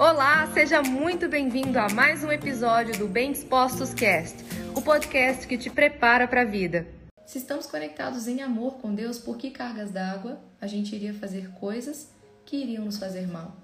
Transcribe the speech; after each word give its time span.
Olá, 0.00 0.50
seja 0.54 0.80
muito 0.80 1.28
bem-vindo 1.28 1.78
a 1.78 1.86
mais 1.90 2.24
um 2.24 2.32
episódio 2.32 2.98
do 2.98 3.06
Bem 3.06 3.32
Dispostos 3.32 3.92
Cast, 3.92 4.34
o 4.74 4.80
podcast 4.80 5.46
que 5.46 5.58
te 5.58 5.68
prepara 5.68 6.26
para 6.26 6.40
a 6.40 6.44
vida. 6.46 6.86
Se 7.26 7.36
estamos 7.36 7.66
conectados 7.66 8.26
em 8.26 8.40
amor 8.40 8.78
com 8.78 8.94
Deus, 8.94 9.18
por 9.18 9.36
que 9.36 9.50
cargas 9.50 9.90
d'água 9.90 10.40
a 10.58 10.66
gente 10.66 10.96
iria 10.96 11.12
fazer 11.12 11.50
coisas 11.50 12.08
que 12.46 12.56
iriam 12.56 12.86
nos 12.86 12.96
fazer 12.96 13.28
mal? 13.28 13.54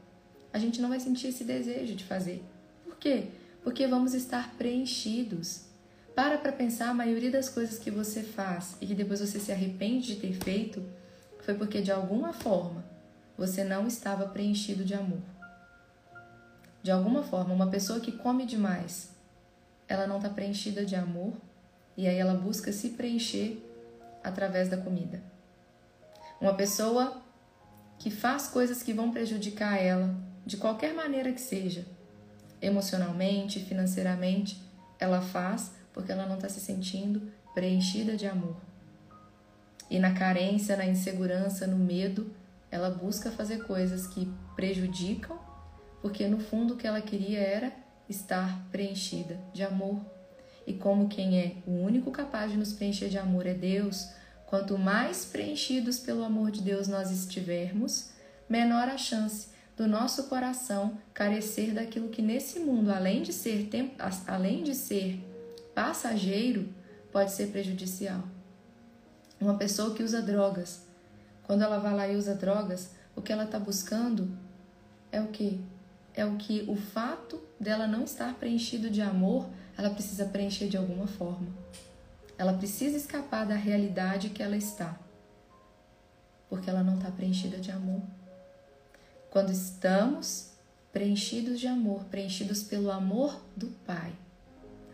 A 0.52 0.58
gente 0.58 0.79
não 0.79 0.90
vai 0.90 1.00
sentir 1.00 1.29
esse 1.29 1.43
desejo 1.43 1.94
de 1.94 2.04
fazer. 2.04 2.44
Por 2.84 2.98
quê? 2.98 3.29
Porque 3.62 3.86
vamos 3.86 4.12
estar 4.12 4.57
preenchidos. 4.58 5.62
Para 6.14 6.36
para 6.36 6.53
pensar, 6.53 6.90
a 6.90 6.94
maioria 6.94 7.30
das 7.30 7.48
coisas 7.48 7.79
que 7.79 7.90
você 7.90 8.22
faz 8.22 8.76
e 8.79 8.86
que 8.86 8.94
depois 8.94 9.21
você 9.21 9.40
se 9.40 9.53
arrepende 9.53 10.08
de 10.08 10.21
ter 10.21 10.34
feito 10.34 10.84
foi 11.40 11.54
porque 11.54 11.80
de 11.80 11.90
alguma 11.90 12.34
forma 12.34 12.84
você 13.39 13.64
não 13.64 13.86
estava 13.86 14.29
preenchido 14.29 14.84
de 14.84 14.93
amor. 14.93 15.36
De 16.86 16.93
alguma 16.93 17.25
forma, 17.25 17.53
uma 17.53 17.67
pessoa 17.67 17.99
que 17.99 18.13
come 18.13 18.46
demais, 18.46 19.11
ela 19.89 20.07
não 20.07 20.18
está 20.18 20.29
preenchida 20.29 20.86
de 20.86 20.94
amor 20.94 21.32
e 21.96 22.07
aí 22.07 22.17
ela 22.17 22.35
busca 22.35 22.71
se 22.71 22.90
preencher 22.90 23.61
através 24.22 24.68
da 24.68 24.77
comida. 24.77 25.21
Uma 26.41 26.54
pessoa 26.54 27.21
que 27.99 28.08
faz 28.08 28.46
coisas 28.46 28.85
que 28.85 28.93
vão 28.93 29.11
prejudicar 29.11 29.82
ela, 29.82 30.14
de 30.46 30.57
qualquer 30.58 30.94
maneira 30.94 31.32
que 31.32 31.41
seja, 31.41 31.85
emocionalmente, 32.62 33.58
financeiramente, 33.64 34.62
ela 34.97 35.20
faz 35.20 35.72
porque 35.92 36.12
ela 36.12 36.25
não 36.27 36.36
está 36.36 36.48
se 36.48 36.61
sentindo 36.61 37.33
preenchida 37.53 38.16
de 38.16 38.28
amor. 38.28 38.58
E 39.91 39.98
na 39.98 40.14
carência, 40.14 40.77
na 40.77 40.86
insegurança, 40.86 41.66
no 41.66 41.78
medo, 41.78 42.33
ela 42.70 42.91
busca 42.91 43.28
fazer 43.28 43.64
coisas 43.64 44.06
que 44.06 44.33
prejudicam 44.55 45.45
porque 46.00 46.27
no 46.27 46.39
fundo 46.39 46.75
o 46.75 46.77
que 46.77 46.86
ela 46.86 47.00
queria 47.00 47.41
era 47.41 47.72
estar 48.08 48.66
preenchida 48.70 49.39
de 49.52 49.62
amor. 49.62 50.00
E 50.66 50.72
como 50.72 51.08
quem 51.08 51.38
é 51.38 51.56
o 51.66 51.72
único 51.72 52.11
capaz 52.11 52.50
de 52.50 52.56
nos 52.56 52.72
preencher 52.72 53.08
de 53.08 53.19
amor 53.19 53.47
é 53.47 53.55
Deus, 53.55 54.08
quanto 54.47 54.78
mais 54.78 55.25
preenchidos 55.25 55.98
pelo 55.98 56.25
amor 56.25 56.50
de 56.50 56.61
Deus 56.61 56.88
nós 56.88 57.11
estivermos, 57.11 58.11
menor 58.48 58.88
a 58.88 58.97
chance 58.97 59.48
do 59.77 59.86
nosso 59.86 60.25
coração 60.25 60.98
carecer 61.12 61.75
daquilo 61.75 62.08
que 62.08 62.22
nesse 62.22 62.60
mundo, 62.60 62.91
além 62.91 63.22
de 63.22 63.33
ser 63.33 63.69
além 64.27 64.62
de 64.62 64.75
ser 64.75 65.20
passageiro, 65.75 66.69
pode 67.12 67.33
ser 67.33 67.48
prejudicial. 67.48 68.25
Uma 69.41 69.58
pessoa 69.58 69.94
que 69.94 70.03
usa 70.03 70.22
drogas, 70.22 70.86
quando 71.42 71.62
ela 71.62 71.78
vai 71.78 71.94
lá 71.94 72.08
e 72.08 72.16
usa 72.16 72.34
drogas, 72.34 72.92
o 73.14 73.20
que 73.20 73.33
ela 73.33 73.44
está 73.44 73.58
buscando 73.58 74.28
é 75.12 75.20
o 75.20 75.28
que? 75.28 75.60
É 76.17 76.25
o 76.25 76.36
que 76.36 76.64
o 76.67 76.75
fato 76.75 77.41
dela 77.61 77.86
não 77.86 78.03
estar 78.03 78.34
preenchido 78.34 78.91
de 78.91 79.03
amor, 79.03 79.47
ela 79.77 79.91
precisa 79.91 80.25
preencher 80.25 80.67
de 80.67 80.77
alguma 80.77 81.06
forma. 81.06 81.47
Ela 82.39 82.55
precisa 82.55 82.97
escapar 82.97 83.47
da 83.47 83.55
realidade 83.55 84.31
que 84.31 84.42
ela 84.42 84.56
está, 84.56 84.98
porque 86.48 86.69
ela 86.70 86.83
não 86.83 86.97
está 86.97 87.11
preenchida 87.11 87.59
de 87.59 87.70
amor. 87.70 88.03
Quando 89.31 89.53
estamos 89.53 90.50
preenchidos 90.91 91.61
de 91.61 91.67
amor, 91.67 92.05
preenchidos 92.05 92.62
pelo 92.62 92.91
amor 92.91 93.39
do 93.55 93.67
Pai, 93.87 94.12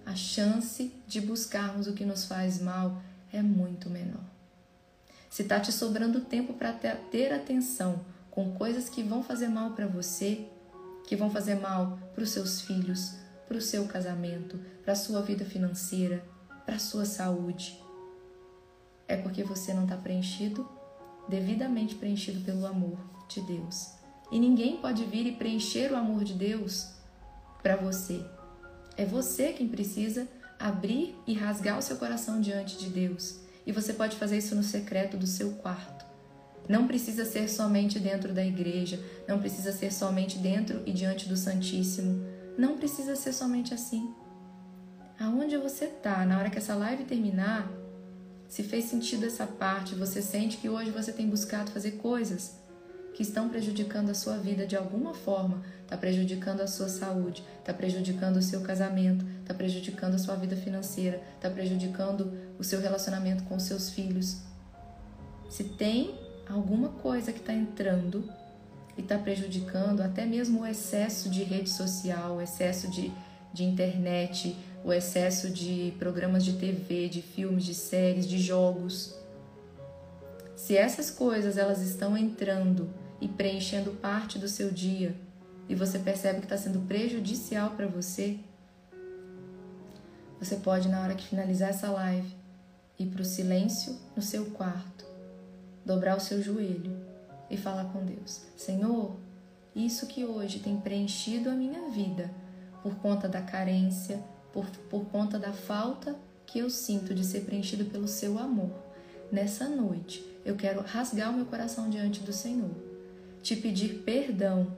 a 0.05 0.17
chance 0.17 0.93
de 1.07 1.21
buscarmos 1.21 1.87
o 1.87 1.93
que 1.93 2.05
nos 2.05 2.25
faz 2.25 2.61
mal 2.61 3.01
é 3.33 3.41
muito 3.41 3.89
menor. 3.89 4.25
Se 5.31 5.43
está 5.43 5.61
te 5.61 5.71
sobrando 5.71 6.21
tempo 6.21 6.53
para 6.55 6.73
ter 6.73 7.33
atenção 7.33 8.05
com 8.31 8.53
coisas 8.53 8.89
que 8.89 9.03
vão 9.03 9.23
fazer 9.23 9.49
mal 9.49 9.71
para 9.71 9.87
você, 9.87 10.49
que 11.07 11.17
vão 11.17 11.31
fazer 11.31 11.57
mal 11.57 11.99
para 12.15 12.25
os 12.25 12.31
seus 12.31 12.61
filhos, 12.61 13.15
para 13.47 13.57
o 13.57 13.61
seu 13.61 13.87
casamento, 13.87 14.59
para 14.83 14.93
a 14.93 14.97
sua 14.97 15.21
vida 15.23 15.45
financeira, 15.45 16.25
para 16.65 16.77
a 16.77 16.81
sua 16.81 17.05
saúde. 17.05 17.83
É 19.07 19.17
porque 19.17 19.43
você 19.43 19.75
não 19.75 19.85
está 19.85 19.97
preenchido, 19.97 20.69
devidamente 21.29 21.95
preenchido 21.95 22.41
pelo 22.41 22.67
amor 22.67 22.99
de 23.29 23.41
Deus. 23.43 23.93
E 24.31 24.39
ninguém 24.39 24.79
pode 24.79 25.05
vir 25.05 25.27
e 25.27 25.37
preencher 25.37 25.93
o 25.93 25.97
amor 25.97 26.25
de 26.25 26.33
Deus 26.33 26.93
para 27.63 27.77
você. 27.77 28.25
É 28.97 29.05
você 29.05 29.53
quem 29.53 29.69
precisa 29.69 30.27
abrir 30.59 31.15
e 31.27 31.35
rasgar 31.35 31.79
o 31.79 31.83
seu 31.83 31.97
coração 31.97 32.41
diante 32.41 32.79
de 32.79 32.89
Deus. 32.89 33.41
E 33.67 33.73
você 33.73 33.93
pode 33.93 34.17
fazer 34.17 34.39
isso 34.39 34.55
no 34.55 34.63
secreto 34.63 35.17
do 35.17 35.27
seu 35.27 35.53
quarto. 35.55 36.12
Não 36.69 36.87
precisa 36.87 37.25
ser 37.25 37.49
somente 37.49 37.99
dentro 37.99 38.33
da 38.33 38.45
igreja, 38.45 39.01
não 39.27 39.39
precisa 39.41 39.73
ser 39.73 39.93
somente 39.93 40.39
dentro 40.39 40.83
e 40.87 40.93
diante 40.93 41.29
do 41.29 41.37
Santíssimo. 41.37 42.25
Não 42.57 42.77
precisa 42.77 43.17
ser 43.17 43.33
somente 43.33 43.75
assim. 43.75 44.15
Aonde 45.19 45.57
você 45.57 45.87
está, 45.87 46.25
na 46.25 46.39
hora 46.39 46.51
que 46.51 46.59
essa 46.59 46.75
live 46.75 47.05
terminar, 47.05 47.71
se 48.49 48.63
fez 48.63 48.85
sentido 48.85 49.25
essa 49.25 49.47
parte, 49.47 49.95
você 49.95 50.21
sente 50.21 50.59
que 50.59 50.69
hoje 50.69 50.91
você 50.91 51.13
tem 51.13 51.29
buscado 51.29 51.71
fazer 51.71 51.93
coisas 51.93 52.61
que 53.15 53.23
estão 53.23 53.49
prejudicando 53.49 54.11
a 54.11 54.15
sua 54.15 54.37
vida 54.37 54.67
de 54.67 54.77
alguma 54.77 55.15
forma, 55.15 55.63
está 55.83 55.97
prejudicando 55.97 56.61
a 56.61 56.67
sua 56.67 56.89
saúde, 56.89 57.45
está 57.59 57.73
prejudicando 57.73 58.37
o 58.37 58.43
seu 58.43 58.61
casamento, 58.63 59.25
está 59.41 59.53
prejudicando 59.53 60.15
a 60.15 60.19
sua 60.19 60.35
vida 60.35 60.57
financeira, 60.57 61.23
está 61.37 61.51
prejudicando 61.51 62.33
o 62.59 62.65
seu 62.65 62.81
relacionamento 62.81 63.45
com 63.45 63.57
os 63.57 63.65
seus 63.65 63.91
filhos. 63.91 64.39
Se 65.51 65.65
tem 65.65 66.19
alguma 66.49 66.89
coisa 66.89 67.33
que 67.33 67.39
está 67.39 67.53
entrando 67.53 68.29
e 68.97 69.01
está 69.01 69.19
prejudicando 69.19 70.01
até 70.01 70.27
mesmo 70.27 70.63
o 70.63 70.67
excesso 70.67 71.31
de 71.31 71.43
rede 71.43 71.71
social, 71.71 72.37
o 72.37 72.43
excesso 72.43 72.91
de, 72.91 73.13
de 73.53 73.65
internet, 73.65 74.57
o 74.85 74.93
excesso 74.93 75.49
de 75.49 75.95
programas 75.99 76.45
de 76.45 76.55
TV, 76.55 77.09
de 77.09 77.23
filmes, 77.23 77.65
de 77.65 77.75
séries, 77.75 78.27
de 78.27 78.39
jogos. 78.39 79.15
Se 80.57 80.77
essas 80.77 81.11
coisas 81.11 81.57
elas 81.57 81.81
estão 81.81 82.17
entrando 82.17 82.91
e 83.21 83.29
preenchendo 83.29 83.93
parte 83.93 84.39
do 84.39 84.49
seu 84.49 84.71
dia 84.71 85.15
e 85.69 85.75
você 85.75 85.99
percebe 85.99 86.41
que 86.41 86.47
está 86.47 86.59
sendo 86.59 86.81
prejudicial 86.87 87.71
para 87.71 87.87
você, 87.87 88.39
você 90.39 90.57
pode, 90.57 90.89
na 90.89 91.01
hora 91.01 91.15
que 91.15 91.29
finalizar 91.29 91.71
essa 91.71 91.89
live, 91.89 92.35
ir 92.99 93.07
para 93.07 93.23
o 93.23 93.25
silêncio 93.25 93.97
no 94.17 94.21
seu 94.21 94.47
quarto 94.47 95.12
dobrar 95.85 96.17
o 96.17 96.21
seu 96.21 96.43
joelho 96.43 96.97
e 97.51 97.57
falar 97.57 97.87
com 97.93 98.05
Deus: 98.05 98.43
Senhor, 98.57 99.17
isso 99.75 100.07
que 100.07 100.25
hoje 100.25 100.59
tem 100.59 100.81
preenchido 100.81 101.49
a 101.51 101.55
minha 101.55 101.89
vida 101.91 102.31
por 102.83 102.97
conta 102.97 103.29
da 103.29 103.41
carência, 103.41 104.23
por, 104.53 104.67
por 104.91 105.07
conta 105.07 105.39
da 105.39 105.53
falta 105.53 106.17
que 106.47 106.59
eu 106.59 106.69
sinto 106.69 107.15
de 107.15 107.25
ser 107.25 107.41
preenchido 107.41 107.87
pelo 107.87 108.07
seu 108.07 108.39
amor. 108.39 108.71
Nessa 109.31 109.69
noite, 109.69 110.23
eu 110.45 110.57
quero 110.57 110.83
rasgar 110.83 111.31
o 111.31 111.37
meu 111.37 111.47
coração 111.47 111.89
diante 111.89 112.21
do 112.21 112.33
Senhor, 112.33 112.71
te 113.43 113.57
pedir 113.57 114.03
perdão 114.05 114.77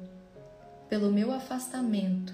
pelo 0.88 1.10
meu 1.10 1.32
afastamento, 1.32 2.32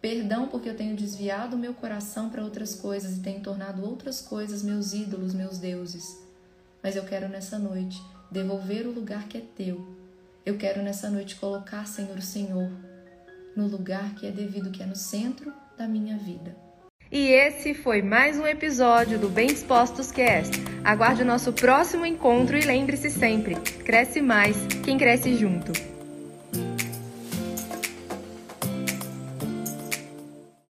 perdão 0.00 0.46
porque 0.46 0.68
eu 0.68 0.76
tenho 0.76 0.94
desviado 0.94 1.56
o 1.56 1.58
meu 1.58 1.74
coração 1.74 2.30
para 2.30 2.44
outras 2.44 2.76
coisas 2.76 3.16
e 3.16 3.20
tenho 3.20 3.42
tornado 3.42 3.84
outras 3.84 4.20
coisas 4.20 4.62
meus 4.62 4.92
ídolos, 4.92 5.34
meus 5.34 5.58
deuses. 5.58 6.27
Mas 6.82 6.96
eu 6.96 7.04
quero 7.04 7.28
nessa 7.28 7.58
noite 7.58 8.00
devolver 8.30 8.86
o 8.86 8.92
lugar 8.92 9.28
que 9.28 9.38
é 9.38 9.42
teu. 9.56 9.96
Eu 10.44 10.56
quero 10.56 10.82
nessa 10.82 11.10
noite 11.10 11.36
colocar, 11.36 11.86
Senhor, 11.86 12.16
o 12.16 12.22
Senhor 12.22 12.70
no 13.56 13.66
lugar 13.66 14.14
que 14.14 14.26
é 14.26 14.30
devido, 14.30 14.70
que 14.70 14.82
é 14.82 14.86
no 14.86 14.94
centro 14.94 15.52
da 15.76 15.88
minha 15.88 16.16
vida. 16.16 16.56
E 17.10 17.28
esse 17.28 17.74
foi 17.74 18.02
mais 18.02 18.38
um 18.38 18.46
episódio 18.46 19.18
do 19.18 19.28
Bem 19.28 19.48
Dispostos 19.48 20.12
Cast. 20.12 20.52
Aguarde 20.84 21.22
o 21.22 21.26
nosso 21.26 21.52
próximo 21.52 22.06
encontro 22.06 22.56
e 22.56 22.60
lembre-se 22.60 23.10
sempre: 23.10 23.56
cresce 23.84 24.20
mais 24.20 24.56
quem 24.84 24.96
cresce 24.96 25.34
junto. 25.34 25.72